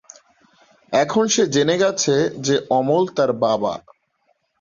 [0.93, 2.15] এখন সে জেনে গেছে
[2.39, 3.73] যে অমল তার বাবা।